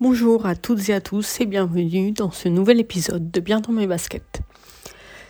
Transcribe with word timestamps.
Bonjour 0.00 0.46
à 0.46 0.54
toutes 0.54 0.90
et 0.90 0.94
à 0.94 1.00
tous 1.00 1.40
et 1.40 1.44
bienvenue 1.44 2.12
dans 2.12 2.30
ce 2.30 2.48
nouvel 2.48 2.78
épisode 2.78 3.32
de 3.32 3.40
Bien 3.40 3.58
dans 3.58 3.72
mes 3.72 3.88
baskets. 3.88 4.42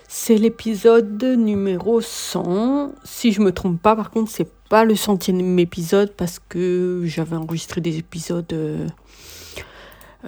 C'est 0.08 0.36
l'épisode 0.36 1.24
numéro 1.24 2.02
100. 2.02 2.92
Si 3.02 3.32
je 3.32 3.40
me 3.40 3.50
trompe 3.50 3.80
pas, 3.80 3.96
par 3.96 4.10
contre, 4.10 4.30
c'est 4.30 4.50
pas 4.68 4.84
le 4.84 4.94
centième 4.94 5.58
épisode 5.58 6.12
parce 6.12 6.38
que 6.38 7.00
j'avais 7.06 7.36
enregistré 7.36 7.80
des 7.80 7.96
épisodes 7.96 8.52
euh, 8.52 8.86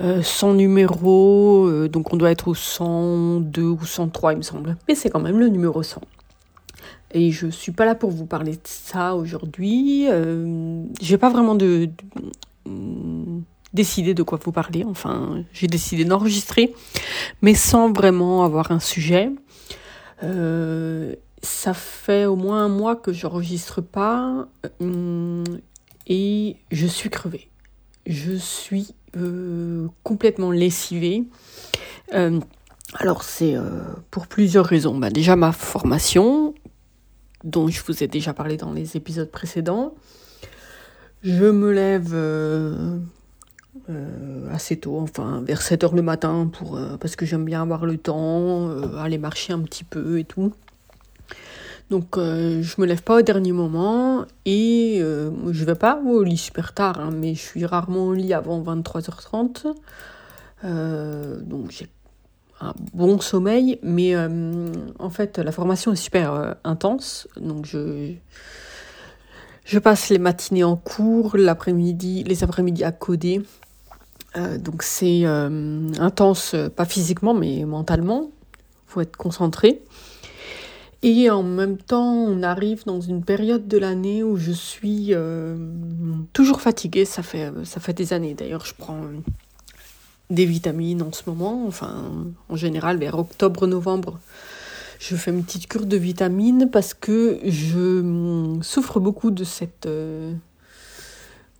euh, 0.00 0.22
sans 0.22 0.54
numéro, 0.54 1.66
euh, 1.66 1.90
donc 1.90 2.10
on 2.14 2.16
doit 2.16 2.30
être 2.30 2.48
au 2.48 2.54
102 2.54 3.62
ou 3.62 3.84
103, 3.84 4.32
il 4.32 4.36
me 4.38 4.42
semble. 4.42 4.78
Mais 4.88 4.94
c'est 4.94 5.10
quand 5.10 5.20
même 5.20 5.38
le 5.38 5.48
numéro 5.48 5.82
100. 5.82 6.00
Et 7.12 7.30
je 7.30 7.48
suis 7.48 7.72
pas 7.72 7.84
là 7.84 7.94
pour 7.94 8.10
vous 8.10 8.24
parler 8.24 8.52
de 8.52 8.60
ça 8.64 9.14
aujourd'hui. 9.16 10.08
J'ai 11.02 11.18
pas 11.18 11.28
vraiment 11.28 11.56
de 11.56 11.90
décidé 13.72 14.14
de 14.14 14.22
quoi 14.22 14.38
vous 14.42 14.52
parler. 14.52 14.84
Enfin, 14.84 15.44
j'ai 15.52 15.66
décidé 15.66 16.04
d'enregistrer, 16.04 16.74
mais 17.42 17.54
sans 17.54 17.92
vraiment 17.92 18.44
avoir 18.44 18.72
un 18.72 18.80
sujet. 18.80 19.30
Euh, 20.22 21.14
ça 21.42 21.72
fait 21.72 22.26
au 22.26 22.36
moins 22.36 22.64
un 22.64 22.68
mois 22.68 22.96
que 22.96 23.12
j'enregistre 23.12 23.80
pas 23.80 24.48
euh, 24.82 25.44
et 26.06 26.56
je 26.70 26.86
suis 26.86 27.10
crevée. 27.10 27.48
Je 28.06 28.32
suis 28.34 28.94
euh, 29.16 29.86
complètement 30.02 30.50
lessivée. 30.50 31.24
Alors 32.94 33.22
c'est 33.22 33.54
pour 34.10 34.26
plusieurs 34.26 34.66
raisons. 34.66 34.98
Bah, 34.98 35.10
déjà 35.10 35.36
ma 35.36 35.52
formation, 35.52 36.54
dont 37.44 37.68
je 37.68 37.80
vous 37.86 38.02
ai 38.02 38.08
déjà 38.08 38.34
parlé 38.34 38.56
dans 38.56 38.72
les 38.72 38.96
épisodes 38.96 39.30
précédents. 39.30 39.94
Je 41.22 41.44
me 41.44 41.70
lève 41.70 42.12
euh, 43.88 44.52
assez 44.52 44.76
tôt, 44.78 44.98
enfin 44.98 45.42
vers 45.46 45.62
7 45.62 45.84
heures 45.84 45.94
le 45.94 46.02
matin, 46.02 46.50
pour, 46.52 46.76
euh, 46.76 46.96
parce 46.96 47.14
que 47.14 47.24
j'aime 47.24 47.44
bien 47.44 47.62
avoir 47.62 47.86
le 47.86 47.98
temps, 47.98 48.68
euh, 48.68 48.96
aller 48.96 49.16
marcher 49.16 49.52
un 49.52 49.60
petit 49.60 49.84
peu 49.84 50.18
et 50.18 50.24
tout. 50.24 50.52
Donc 51.88 52.16
je 52.16 52.80
me 52.80 52.86
lève 52.86 53.02
pas 53.02 53.18
au 53.18 53.22
dernier 53.22 53.50
moment 53.50 54.24
et 54.44 55.00
je 55.00 55.64
vais 55.64 55.74
pas 55.74 56.00
au 56.06 56.22
lit 56.22 56.36
super 56.36 56.72
tard, 56.72 57.00
hein, 57.00 57.10
mais 57.12 57.34
je 57.34 57.40
suis 57.40 57.66
rarement 57.66 58.06
au 58.06 58.14
lit 58.14 58.32
avant 58.32 58.62
23h30. 58.62 59.74
Euh, 60.64 61.40
donc 61.40 61.72
j'ai 61.72 61.88
un 62.60 62.74
bon 62.94 63.18
sommeil, 63.18 63.80
mais 63.82 64.14
en 64.16 65.10
fait 65.10 65.38
la 65.38 65.50
formation 65.50 65.92
est 65.92 65.96
super 65.96 66.54
intense, 66.62 67.26
donc 67.40 67.66
je 67.66 68.14
passe 69.78 70.08
les 70.08 70.18
matinées 70.18 70.64
en 70.64 70.76
cours, 70.76 71.36
l'après-midi, 71.36 72.24
les 72.24 72.42
après-midi 72.44 72.84
à 72.84 72.92
coder. 72.92 73.42
Euh, 74.36 74.58
donc 74.58 74.82
c'est 74.82 75.22
euh, 75.24 75.90
intense, 75.98 76.54
euh, 76.54 76.68
pas 76.68 76.84
physiquement 76.84 77.34
mais 77.34 77.64
mentalement. 77.64 78.30
Faut 78.86 79.00
être 79.00 79.16
concentré. 79.16 79.82
Et 81.02 81.30
en 81.30 81.42
même 81.42 81.78
temps, 81.78 82.12
on 82.12 82.42
arrive 82.42 82.84
dans 82.84 83.00
une 83.00 83.24
période 83.24 83.66
de 83.66 83.78
l'année 83.78 84.22
où 84.22 84.36
je 84.36 84.52
suis 84.52 85.14
toujours 86.34 86.60
fatiguée. 86.60 87.06
Ça 87.06 87.22
fait, 87.22 87.50
ça 87.64 87.80
fait 87.80 87.94
des 87.94 88.12
années. 88.12 88.34
D'ailleurs, 88.34 88.66
je 88.66 88.74
prends 88.76 89.00
des 90.28 90.44
vitamines 90.44 91.00
en 91.00 91.10
ce 91.12 91.22
moment. 91.26 91.64
Enfin, 91.66 92.12
en 92.50 92.56
général, 92.56 92.98
vers 92.98 93.18
octobre-novembre, 93.18 94.18
je 95.00 95.16
fais 95.16 95.30
une 95.30 95.42
petite 95.42 95.66
cure 95.66 95.86
de 95.86 95.96
vitamines 95.96 96.68
parce 96.70 96.92
que 96.92 97.38
je 97.42 98.00
hum, 98.00 98.62
souffre 98.62 99.00
beaucoup 99.00 99.30
de 99.30 99.44
cette, 99.44 99.86
euh, 99.86 100.34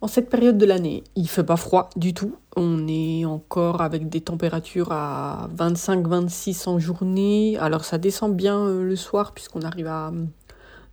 en 0.03 0.09
cette 0.09 0.29
période 0.29 0.59
de 0.59 0.67
l'année. 0.67 1.03
Il 1.17 1.27
fait 1.27 1.43
pas 1.43 1.57
froid 1.57 1.89
du 1.97 2.13
tout. 2.13 2.37
On 2.55 2.87
est 2.87 3.25
encore 3.25 3.81
avec 3.81 4.11
des 4.11 4.21
températures 4.21 4.93
à 4.93 5.49
25-26 5.57 6.69
en 6.69 6.79
journée. 6.79 7.57
Alors 7.59 7.85
ça 7.85 7.97
descend 7.97 8.37
bien 8.37 8.59
euh, 8.59 8.85
le 8.85 8.95
soir 8.95 9.33
puisqu'on 9.33 9.63
arrive 9.63 9.87
à 9.87 10.13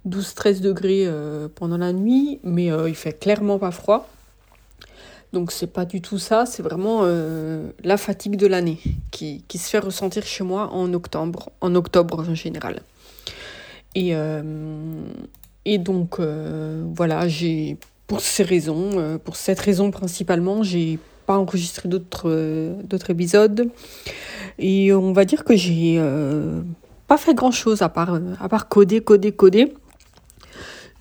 12-13 0.07 0.61
degrés 0.61 1.03
euh, 1.05 1.49
pendant 1.53 1.77
la 1.77 1.91
nuit, 1.91 2.39
mais 2.43 2.67
il 2.67 2.95
fait 2.95 3.11
clairement 3.11 3.59
pas 3.59 3.72
froid. 3.72 4.07
Donc 5.33 5.51
c'est 5.51 5.67
pas 5.67 5.85
du 5.85 6.01
tout 6.01 6.19
ça, 6.19 6.45
c'est 6.45 6.63
vraiment 6.63 7.01
euh, 7.03 7.69
la 7.83 7.97
fatigue 7.97 8.38
de 8.38 8.47
l'année 8.47 8.79
qui, 9.11 9.43
se 9.53 9.69
fait 9.69 9.79
ressentir 9.79 10.25
chez 10.25 10.43
moi 10.43 10.69
en 10.71 10.93
octobre, 10.93 11.49
en 11.59 11.75
octobre 11.75 12.25
en 12.27 12.35
général. 12.35 12.81
Et, 13.93 14.16
euh, 14.16 14.41
donc 15.79 16.19
euh, 16.19 16.85
voilà, 16.95 17.27
j'ai 17.27 17.77
pour 18.07 18.21
ces 18.21 18.43
raisons, 18.43 19.19
pour 19.25 19.35
cette 19.35 19.59
raison 19.59 19.91
principalement, 19.91 20.63
j'ai 20.63 20.97
pas 21.25 21.37
enregistré 21.37 21.89
d'autres 21.89 23.09
épisodes. 23.09 23.69
Et 24.59 24.93
on 24.93 25.11
va 25.11 25.25
dire 25.25 25.43
que 25.43 25.57
j'ai 25.57 26.01
pas 27.07 27.17
fait 27.17 27.33
grand 27.33 27.51
chose 27.51 27.81
à 27.81 27.89
part, 27.89 28.17
à 28.39 28.47
part 28.47 28.69
coder, 28.69 29.01
coder, 29.01 29.33
coder. 29.33 29.73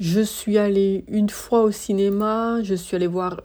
Je 0.00 0.20
suis 0.20 0.58
allée 0.58 1.04
une 1.06 1.30
fois 1.30 1.62
au 1.62 1.70
cinéma, 1.70 2.58
je 2.64 2.74
suis 2.74 2.96
allée 2.96 3.06
voir, 3.06 3.40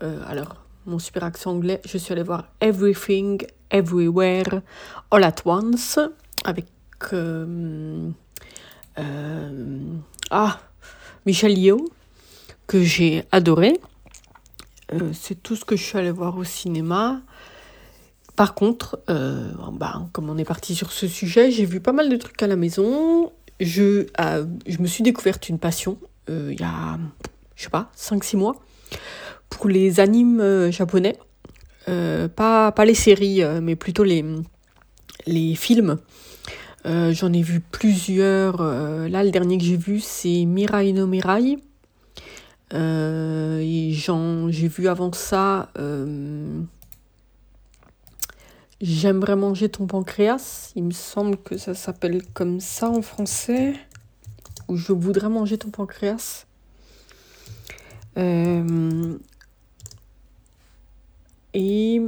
mon 0.85 0.99
super 0.99 1.23
accent 1.23 1.51
anglais, 1.51 1.81
je 1.85 1.97
suis 1.97 2.11
allée 2.11 2.23
voir 2.23 2.45
Everything, 2.59 3.45
Everywhere, 3.69 4.61
All 5.11 5.23
at 5.23 5.35
Once 5.45 5.99
avec 6.43 6.65
euh, 7.13 8.09
euh, 8.99 9.79
ah, 10.29 10.59
Michel 11.25 11.57
Yeoh 11.57 11.89
que 12.67 12.81
j'ai 12.81 13.23
adoré. 13.31 13.79
Euh, 14.93 15.11
c'est 15.13 15.41
tout 15.41 15.55
ce 15.55 15.65
que 15.65 15.75
je 15.75 15.83
suis 15.83 15.97
allée 15.97 16.11
voir 16.11 16.37
au 16.37 16.43
cinéma. 16.43 17.21
Par 18.35 18.55
contre, 18.55 18.99
comme 20.13 20.29
on 20.29 20.37
est 20.37 20.45
parti 20.45 20.73
sur 20.73 20.91
ce 20.91 21.07
sujet, 21.07 21.51
j'ai 21.51 21.65
vu 21.65 21.79
pas 21.79 21.91
mal 21.91 22.09
de 22.09 22.15
trucs 22.15 22.41
à 22.41 22.47
la 22.47 22.55
maison. 22.55 23.31
Je, 23.59 24.07
je 24.65 24.77
me 24.79 24.87
suis 24.87 25.03
découverte 25.03 25.49
une 25.49 25.59
passion 25.59 25.97
il 26.27 26.59
y 26.59 26.63
a, 26.63 26.97
je 27.55 27.63
sais 27.63 27.69
pas, 27.69 27.91
5-6 27.95 28.37
mois 28.37 28.55
les 29.67 29.99
animes 29.99 30.41
euh, 30.41 30.71
japonais. 30.71 31.17
Euh, 31.89 32.27
pas, 32.27 32.71
pas 32.71 32.85
les 32.85 32.93
séries, 32.93 33.41
euh, 33.41 33.59
mais 33.61 33.75
plutôt 33.75 34.03
les, 34.03 34.23
les 35.25 35.55
films. 35.55 35.97
J'en 36.83 37.31
ai 37.31 37.43
vu 37.43 37.59
plusieurs. 37.59 38.63
Là, 38.63 39.23
le 39.23 39.29
dernier 39.29 39.59
que 39.59 39.63
j'ai 39.63 39.77
vu, 39.77 39.99
c'est 39.99 40.45
Mirai 40.45 40.91
no 40.93 41.05
Mirai. 41.05 41.59
J'ai 42.71 44.67
vu 44.67 44.87
avant 44.87 45.13
ça 45.13 45.69
J'aimerais 48.81 49.35
manger 49.35 49.69
ton 49.69 49.85
pancréas. 49.85 50.71
Il 50.75 50.85
me 50.85 50.91
semble 50.91 51.37
que 51.37 51.55
ça 51.59 51.75
s'appelle 51.75 52.23
comme 52.33 52.59
ça 52.59 52.89
en 52.89 53.03
français. 53.03 53.75
Ou 54.67 54.75
je 54.75 54.91
voudrais 54.91 55.29
manger 55.29 55.59
ton 55.59 55.69
pancréas. 55.69 56.47
Et 61.53 62.01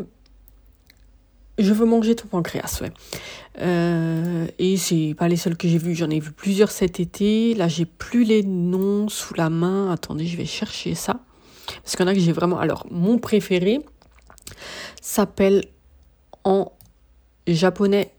je 1.59 1.74
veux 1.74 1.86
manger 1.86 2.16
ton 2.16 2.28
pancréas, 2.28 2.80
ouais. 2.81 2.92
Euh, 3.59 4.48
et 4.58 4.78
c'est 4.78 5.14
pas 5.16 5.28
les 5.28 5.38
seuls 5.38 5.56
que 5.56 5.68
j'ai 5.68 5.78
vus, 5.78 5.96
j'en 5.96 6.09
ai 6.09 6.20
vu 6.20 6.31
plusieurs 6.31 6.72
cet 6.72 7.00
été. 7.00 7.54
Là, 7.54 7.68
j'ai 7.68 7.86
plus 7.86 8.24
les 8.24 8.44
noms 8.44 9.09
sous 9.09 9.34
la 9.36 9.50
main. 9.50 9.92
Attendez, 9.92 10.26
je 10.26 10.38
vais 10.38 10.46
chercher 10.46 10.96
ça. 10.96 11.20
Parce 11.84 11.96
qu'il 11.96 12.06
y 12.06 12.09
en 12.09 12.12
a 12.12 12.16
que 12.16 12.20
j'ai 12.20 12.31
vraiment. 12.31 12.58
Alors, 12.58 12.88
mon 12.90 13.20
préféré 13.20 13.80
s'appelle 15.02 15.66
en 16.44 16.72
japonais 17.48 18.14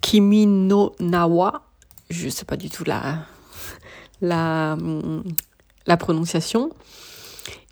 Kimi 0.00 0.46
no 0.46 0.94
Nawa. 0.98 1.62
Je 2.10 2.28
sais 2.28 2.44
pas 2.44 2.56
du 2.56 2.68
tout 2.68 2.84
la, 2.84 3.26
la, 4.20 4.76
la 5.86 5.96
prononciation. 5.96 6.70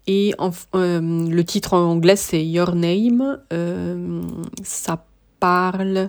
Et 0.09 0.35
euh, 0.75 1.29
le 1.29 1.45
titre 1.45 1.75
en 1.75 1.83
anglais, 1.83 2.17
c'est 2.17 2.45
Your 2.45 2.75
Name. 2.75 3.39
Euh, 3.53 4.23
ça 4.65 5.05
parle 5.39 6.09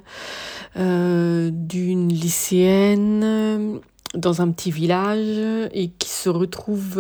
euh, 0.78 1.52
d'une 1.52 2.08
lycéenne 2.08 3.82
dans 4.16 4.42
un 4.42 4.52
petit 4.52 4.72
village 4.72 5.68
et 5.74 5.90
qui 5.90 6.10
se 6.10 6.30
retrouve 6.30 7.00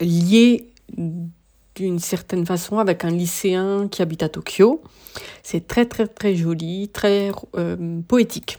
liée 0.00 0.68
d'une 1.74 1.98
certaine 1.98 2.44
façon 2.44 2.78
avec 2.78 3.04
un 3.04 3.10
lycéen 3.10 3.88
qui 3.88 4.02
habite 4.02 4.22
à 4.22 4.28
Tokyo. 4.28 4.82
C'est 5.42 5.66
très 5.66 5.86
très 5.86 6.06
très 6.06 6.36
joli, 6.36 6.90
très 6.90 7.32
poétique. 8.06 8.58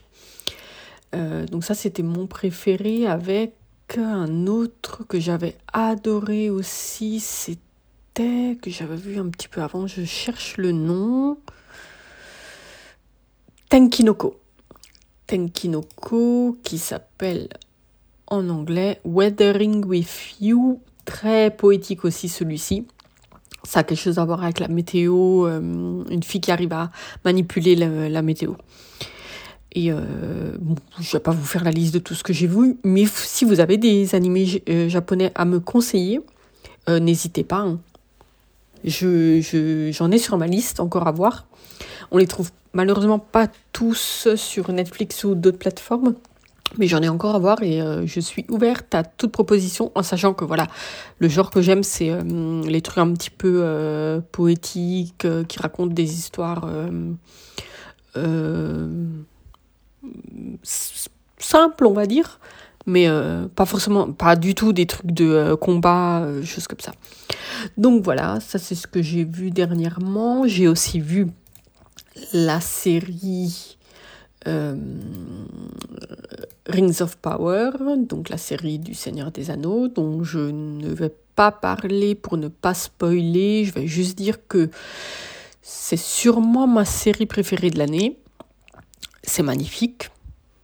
Donc 1.13 1.63
ça 1.63 1.73
c'était 1.73 2.03
mon 2.03 2.27
préféré 2.27 3.07
avec 3.07 3.53
un 3.97 4.47
autre 4.47 5.03
que 5.07 5.19
j'avais 5.19 5.57
adoré 5.73 6.49
aussi, 6.49 7.19
c'était 7.19 8.57
que 8.61 8.69
j'avais 8.69 8.95
vu 8.95 9.17
un 9.17 9.29
petit 9.29 9.47
peu 9.47 9.61
avant, 9.61 9.87
je 9.87 10.05
cherche 10.05 10.57
le 10.57 10.71
nom. 10.71 11.37
Tenkinoko. 13.69 14.39
Tenkinoko 15.27 16.57
qui 16.63 16.77
s'appelle 16.77 17.49
en 18.27 18.49
anglais 18.49 18.99
Weathering 19.05 19.85
with 19.85 20.35
You, 20.41 20.81
très 21.05 21.51
poétique 21.51 22.05
aussi 22.05 22.29
celui-ci. 22.29 22.87
Ça 23.63 23.81
a 23.81 23.83
quelque 23.83 23.99
chose 23.99 24.19
à 24.19 24.25
voir 24.25 24.43
avec 24.43 24.59
la 24.59 24.67
météo, 24.67 25.47
une 25.47 26.23
fille 26.23 26.41
qui 26.41 26.51
arrive 26.51 26.73
à 26.73 26.91
manipuler 27.25 27.75
la, 27.75 28.21
météo. 28.21 28.53
Et 29.73 29.91
bon, 29.91 30.75
je 30.99 31.11
vais 31.11 31.19
pas 31.19 31.31
vous 31.31 31.45
faire 31.45 31.63
la 31.63 31.71
liste 31.71 31.93
de 31.93 31.99
tout 31.99 32.15
ce 32.15 32.23
que 32.23 32.33
j'ai 32.33 32.47
vu, 32.47 32.77
mais 32.83 33.05
si 33.05 33.45
vous 33.45 33.59
avez 33.59 33.77
des 33.77 34.15
animés 34.15 34.63
japonais 34.87 35.31
à 35.35 35.45
me 35.45 35.59
conseiller, 35.59 36.21
n'hésitez 36.87 37.43
pas. 37.43 37.59
Hein. 37.59 37.79
Je, 38.83 39.91
j'en 39.93 40.11
ai 40.11 40.17
sur 40.17 40.37
ma 40.37 40.47
liste 40.47 40.79
encore 40.79 41.07
à 41.07 41.11
voir. 41.11 41.45
On 42.11 42.17
les 42.17 42.27
trouve 42.27 42.49
malheureusement 42.73 43.19
pas 43.19 43.47
tous 43.73 44.27
sur 44.35 44.71
Netflix 44.71 45.23
ou 45.23 45.35
d'autres 45.35 45.59
plateformes. 45.59 46.15
Mais 46.77 46.87
j'en 46.87 47.01
ai 47.01 47.09
encore 47.09 47.35
à 47.35 47.39
voir 47.39 47.63
et 47.63 47.81
euh, 47.81 48.05
je 48.05 48.19
suis 48.19 48.45
ouverte 48.47 48.93
à 48.93 49.03
toute 49.03 49.31
proposition 49.31 49.91
en 49.95 50.03
sachant 50.03 50.35
que 50.35 50.45
voilà, 50.45 50.67
le 51.17 51.27
genre 51.27 51.49
que 51.49 51.61
j'aime 51.61 51.81
c'est 51.81 52.11
euh, 52.11 52.61
les 52.61 52.81
trucs 52.81 52.99
un 52.99 53.11
petit 53.13 53.31
peu 53.31 53.61
euh, 53.63 54.21
poétiques 54.31 55.25
qui 55.47 55.59
racontent 55.59 55.93
des 55.93 56.13
histoires 56.13 56.69
simples 61.37 61.85
on 61.85 61.93
va 61.93 62.05
dire, 62.05 62.39
mais 62.85 63.07
pas 63.55 63.65
forcément, 63.65 64.11
pas 64.11 64.35
du 64.35 64.55
tout 64.55 64.73
des 64.73 64.85
trucs 64.85 65.11
de 65.11 65.53
combat, 65.55 66.27
choses 66.43 66.67
comme 66.67 66.79
ça. 66.79 66.91
Donc 67.77 68.03
voilà, 68.03 68.39
ça 68.39 68.57
c'est 68.57 68.75
ce 68.75 68.87
que 68.87 69.01
j'ai 69.01 69.25
vu 69.25 69.51
dernièrement. 69.51 70.47
J'ai 70.47 70.67
aussi 70.67 70.99
vu 70.99 71.27
la 72.33 72.61
série 72.61 73.77
euh, 74.47 74.75
Rings 76.67 77.01
of 77.01 77.17
Power, 77.17 77.71
donc 77.97 78.29
la 78.29 78.37
série 78.37 78.79
du 78.79 78.93
Seigneur 78.93 79.31
des 79.31 79.51
Anneaux, 79.51 79.87
dont 79.87 80.23
je 80.23 80.39
ne 80.39 80.89
vais 80.89 81.13
pas 81.35 81.51
parler 81.51 82.15
pour 82.15 82.37
ne 82.37 82.47
pas 82.47 82.73
spoiler. 82.73 83.65
Je 83.65 83.73
vais 83.73 83.87
juste 83.87 84.17
dire 84.17 84.47
que 84.47 84.69
c'est 85.61 85.97
sûrement 85.97 86.67
ma 86.67 86.85
série 86.85 87.25
préférée 87.25 87.69
de 87.69 87.77
l'année. 87.77 88.17
C'est 89.29 89.43
magnifique. 89.43 90.09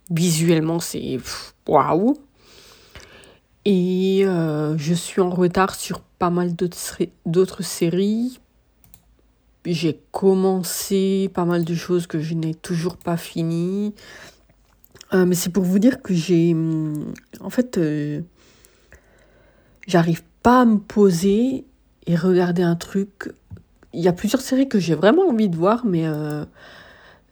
Visuellement, 0.10 0.80
c'est 0.80 1.20
waouh. 1.68 2.18
Et 3.64 4.24
euh, 4.26 4.76
je 4.80 4.96
suis 4.96 5.22
en 5.22 5.30
retard 5.30 5.76
sur 5.76 6.02
pas 6.02 6.32
mal 6.32 6.56
d'autres 6.56 7.62
séries. 7.62 8.40
J'ai 9.66 10.02
commencé 10.12 11.30
pas 11.32 11.46
mal 11.46 11.64
de 11.64 11.76
choses 11.76 12.08
que 12.08 12.20
je 12.20 12.34
n'ai 12.34 12.56
toujours 12.56 12.98
pas 12.98 13.18
fini. 13.18 13.94
Euh, 15.14 15.28
mais 15.28 15.36
c'est 15.36 15.52
pour 15.52 15.64
vous 15.64 15.78
dire 15.78 16.02
que 16.02 16.16
j'ai... 16.16 16.56
En 17.42 17.52
fait, 17.52 17.78
euh, 17.78 18.22
j'arrive 19.86 20.24
pas 20.42 20.62
à 20.62 20.66
me 20.66 20.80
poser 20.80 21.66
et 22.08 22.16
regarder 22.16 22.64
un 22.64 22.76
truc. 22.76 23.32
Il 23.94 24.02
y 24.02 24.08
a 24.08 24.14
plusieurs 24.14 24.42
séries 24.42 24.68
que 24.68 24.80
j'ai 24.80 24.96
vraiment 24.96 25.30
envie 25.30 25.50
de 25.50 25.56
voir, 25.56 25.86
mais 25.86 26.08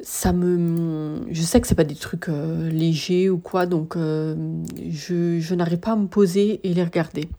ça 0.03 0.33
me 0.33 1.21
je 1.31 1.41
sais 1.41 1.61
que 1.61 1.67
c'est 1.67 1.75
pas 1.75 1.85
des 1.85 1.95
trucs 1.95 2.27
euh, 2.27 2.69
légers 2.69 3.29
ou 3.29 3.37
quoi 3.37 3.65
donc 3.65 3.95
euh, 3.95 4.35
je, 4.89 5.39
je 5.39 5.55
n'arrive 5.55 5.79
pas 5.79 5.93
à 5.93 5.95
me 5.95 6.07
poser 6.07 6.59
et 6.67 6.73
les 6.73 6.83
regarder. 6.83 7.29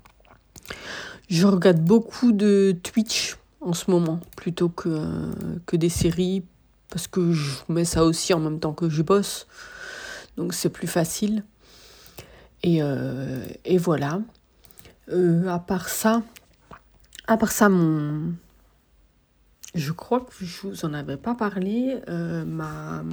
Je 1.28 1.46
regarde 1.46 1.80
beaucoup 1.80 2.32
de 2.32 2.74
Twitch 2.82 3.36
en 3.60 3.74
ce 3.74 3.90
moment 3.90 4.18
plutôt 4.36 4.70
que 4.70 4.88
euh, 4.88 5.32
que 5.66 5.76
des 5.76 5.90
séries 5.90 6.42
parce 6.88 7.06
que 7.06 7.32
je 7.32 7.50
mets 7.68 7.84
ça 7.84 8.04
aussi 8.04 8.32
en 8.32 8.40
même 8.40 8.58
temps 8.58 8.72
que 8.72 8.88
je 8.88 9.02
bosse 9.02 9.46
donc 10.38 10.54
c'est 10.54 10.70
plus 10.70 10.88
facile. 10.88 11.44
Et 12.62 12.80
et 13.66 13.76
voilà. 13.76 14.22
À 15.12 15.58
part 15.58 15.90
ça 15.90 16.22
à 17.26 17.36
part 17.36 17.52
ça 17.52 17.68
mon 17.68 18.32
je 19.74 19.92
crois 19.92 20.20
que 20.20 20.32
je 20.44 20.68
vous 20.68 20.84
en 20.84 20.94
avais 20.94 21.16
pas 21.16 21.34
parlé. 21.34 21.98
Euh, 22.08 22.44
ma, 22.44 23.04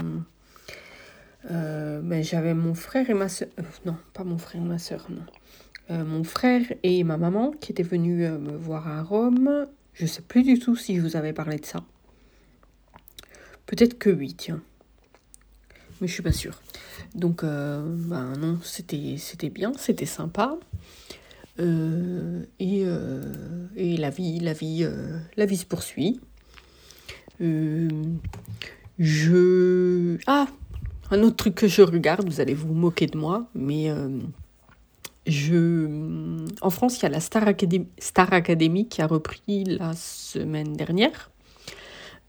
euh, 1.49 2.01
ben, 2.01 2.23
j'avais 2.23 2.53
mon 2.53 2.75
frère 2.75 3.09
et 3.09 3.13
ma 3.13 3.29
soeur. 3.29 3.49
Euh, 3.59 3.63
non, 3.85 3.97
pas 4.13 4.23
mon 4.23 4.37
frère 4.37 4.61
et 4.61 4.65
ma 4.65 4.77
soeur, 4.77 5.07
non. 5.09 6.05
mon 6.05 6.23
frère 6.23 6.61
et 6.83 7.03
ma 7.03 7.17
maman 7.17 7.51
qui 7.51 7.71
étaient 7.71 7.83
venus 7.83 8.29
me 8.29 8.55
voir 8.55 8.87
à 8.87 9.01
Rome. 9.01 9.67
Je 9.93 10.05
sais 10.05 10.21
plus 10.21 10.43
du 10.43 10.59
tout 10.59 10.75
si 10.75 10.95
je 10.95 11.01
vous 11.01 11.15
avais 11.15 11.33
parlé 11.33 11.57
de 11.57 11.65
ça. 11.65 11.83
Peut-être 13.65 13.97
que 13.97 14.09
oui, 14.09 14.35
tiens. 14.35 14.61
Mais 15.99 16.07
je 16.07 16.13
suis 16.13 16.23
pas 16.23 16.31
sûre. 16.31 16.61
Donc, 17.15 17.43
ben 17.43 18.33
non, 18.37 18.59
c'était, 18.63 19.15
c'était 19.17 19.49
bien, 19.49 19.71
c'était 19.77 20.05
sympa. 20.05 20.57
et, 21.59 22.85
et 23.75 23.97
la 23.97 24.09
vie, 24.09 24.39
la 24.39 24.53
vie, 24.53 24.87
la 25.35 25.45
vie 25.45 25.57
se 25.57 25.65
poursuit. 25.65 26.19
Euh, 27.41 27.89
je... 28.99 30.17
Ah, 30.27 30.47
un 31.09 31.23
autre 31.23 31.35
truc 31.35 31.55
que 31.55 31.67
je 31.67 31.81
regarde, 31.81 32.27
vous 32.29 32.39
allez 32.39 32.53
vous 32.53 32.73
moquer 32.73 33.07
de 33.07 33.17
moi, 33.17 33.47
mais 33.55 33.89
euh, 33.89 34.09
je... 35.25 36.45
En 36.61 36.69
France, 36.69 36.99
il 36.99 37.03
y 37.03 37.05
a 37.05 37.09
la 37.09 37.19
Star 37.19 37.47
Academy, 37.47 38.87
qui 38.87 39.01
a 39.01 39.07
repris 39.07 39.63
la 39.63 39.93
semaine 39.93 40.73
dernière. 40.73 41.31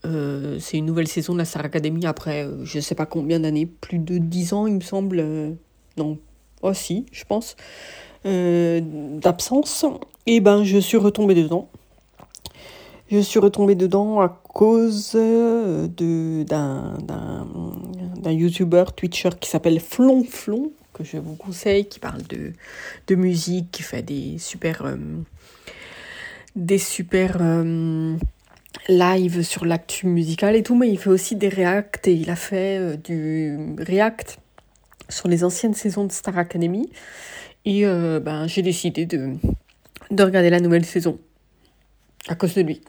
Euh, 0.05 0.59
c'est 0.59 0.79
une 0.79 0.87
nouvelle 0.87 1.06
saison 1.09 1.35
de 1.35 1.38
la 1.38 1.44
Star 1.44 1.64
Academy 1.64 2.06
après 2.06 2.49
je 2.64 2.79
ne 2.79 2.82
sais 2.82 2.97
pas 2.97 3.06
combien 3.06 3.38
d'années, 3.38 3.67
plus 3.67 3.99
de 3.99 4.19
10 4.19 4.53
ans 4.53 4.67
il 4.67 4.75
me 4.75 4.81
semble. 4.81 5.25
non, 5.97 6.19
aussi, 6.62 7.06
je 7.12 7.25
pense, 7.25 7.56
d'absence. 8.25 9.85
Et 10.26 10.41
ben 10.41 10.64
je 10.64 10.79
suis 10.79 10.97
retombée 10.97 11.35
dedans. 11.35 11.69
Je 13.12 13.19
suis 13.19 13.41
retombée 13.41 13.75
dedans 13.75 14.23
à 14.23 14.31
cause 14.31 15.12
euh, 15.17 15.87
de, 15.87 16.44
d'un, 16.44 16.97
d'un, 17.03 18.32
YouTuber, 18.32 18.85
Twitcher 18.97 19.29
qui 19.38 19.50
s'appelle 19.50 19.81
Flonflon, 19.81 20.73
que 20.94 21.05
je 21.05 21.19
vous 21.19 21.35
conseille, 21.35 21.85
qui 21.85 21.99
parle 21.99 22.23
de, 22.23 22.55
de 23.09 23.14
musique, 23.14 23.70
qui 23.70 23.82
fait 23.82 24.00
des 24.00 24.38
super, 24.38 24.87
euh, 24.87 24.97
des 26.56 26.79
super 26.79 27.37
euh, 27.43 28.17
lives 28.88 29.43
sur 29.43 29.67
l'actu 29.67 30.06
musicale 30.06 30.56
et 30.56 30.62
tout, 30.62 30.75
mais 30.75 30.88
il 30.88 30.97
fait 30.99 31.11
aussi 31.11 31.37
des 31.37 31.50
reacts 31.50 32.09
et 32.09 32.14
il 32.14 32.31
a 32.31 32.37
fait 32.37 32.97
du 32.97 33.75
react 33.79 34.38
sur 35.11 35.29
les 35.29 35.44
anciennes 35.44 35.75
saisons 35.75 36.06
de 36.06 36.12
Star 36.12 36.38
Academy. 36.38 36.88
Et 37.67 37.85
ben, 37.85 38.47
j'ai 38.47 38.62
décidé 38.62 39.05
de, 39.05 39.35
de 40.11 40.23
regarder 40.23 40.49
la 40.49 40.61
nouvelle 40.61 40.87
saison 40.87 41.19
à 42.29 42.35
cause 42.37 42.55
de 42.55 42.62
lui 42.62 42.81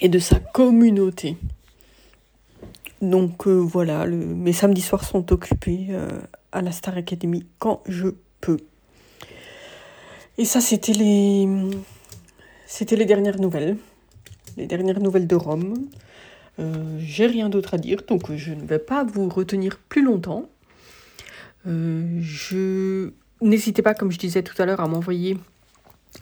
et 0.00 0.08
de 0.08 0.18
sa 0.18 0.38
communauté. 0.38 1.36
Donc 3.02 3.46
euh, 3.46 3.58
voilà, 3.58 4.06
mes 4.06 4.52
samedis 4.52 4.80
soirs 4.80 5.04
sont 5.04 5.32
occupés 5.32 5.88
euh, 5.90 6.08
à 6.52 6.62
la 6.62 6.72
Star 6.72 6.96
Academy 6.96 7.44
quand 7.58 7.82
je 7.86 8.08
peux. 8.40 8.58
Et 10.38 10.44
ça, 10.44 10.60
c'était 10.60 10.92
les, 10.92 11.48
c'était 12.66 12.96
les 12.96 13.06
dernières 13.06 13.40
nouvelles, 13.40 13.76
les 14.56 14.66
dernières 14.66 15.00
nouvelles 15.00 15.26
de 15.26 15.36
Rome. 15.36 15.74
Euh, 16.58 16.98
j'ai 16.98 17.26
rien 17.26 17.48
d'autre 17.48 17.74
à 17.74 17.78
dire, 17.78 18.02
donc 18.08 18.34
je 18.34 18.52
ne 18.52 18.64
vais 18.64 18.78
pas 18.78 19.04
vous 19.04 19.28
retenir 19.28 19.78
plus 19.78 20.02
longtemps. 20.02 20.48
je 21.66 23.10
n'hésitez 23.42 23.82
pas, 23.82 23.94
comme 23.94 24.10
je 24.10 24.18
disais 24.18 24.42
tout 24.42 24.60
à 24.60 24.64
l'heure, 24.64 24.80
à 24.80 24.88
m'envoyer 24.88 25.36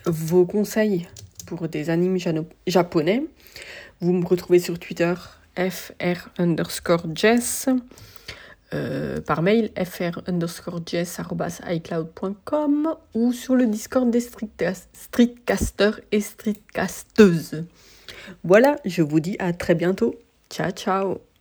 vos 0.07 0.45
conseils 0.45 1.07
pour 1.47 1.69
des 1.69 1.91
animes 1.91 2.19
japonais. 2.67 3.25
Vous 4.01 4.13
me 4.13 4.27
retrouvez 4.27 4.59
sur 4.59 4.79
Twitter 4.79 5.15
fr 5.57 6.29
underscore 6.39 7.07
jess. 7.15 7.69
Euh, 8.73 9.21
par 9.21 9.43
mail 9.43 9.71
fr 9.85 10.21
underscore 10.27 10.81
icloud.com 11.71 12.97
ou 13.15 13.33
sur 13.33 13.55
le 13.55 13.67
Discord 13.67 14.11
des 14.11 14.21
streetcasters 14.21 16.01
et 16.11 16.21
streetcasteuses. 16.21 17.65
Voilà, 18.43 18.77
je 18.85 19.03
vous 19.03 19.21
dis 19.21 19.37
à 19.39 19.53
très 19.53 19.75
bientôt. 19.75 20.17
Ciao 20.51 20.71
ciao 20.71 21.34